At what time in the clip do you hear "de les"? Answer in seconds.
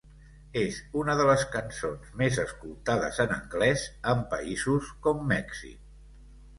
1.19-1.43